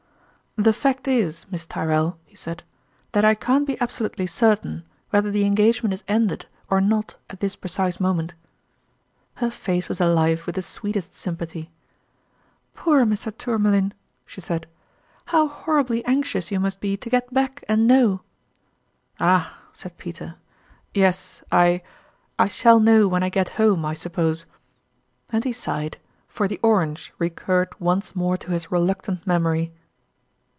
[0.57, 2.61] "The fact is, Miss Tyrrell," he said,
[3.13, 7.39] "that I can't be absolutely certain whether the en gagement is ended or not at
[7.39, 8.33] this precise mo ment."
[9.35, 11.69] Her face was alive with the sweetest sympa thy.
[12.73, 13.31] "Poor Mr.
[13.35, 13.93] Tourmalin!"
[14.25, 14.67] she said,
[15.27, 18.19] "how horribly anxious you must be to get back and know!"
[19.21, 20.35] "Ah!" said Peter,
[20.93, 21.81] "yes, I
[22.37, 24.45] I shall know when I get home, I suppose."
[25.29, 25.97] And he sighed;
[26.27, 29.71] for the orange recurred once more to his reluctant memory.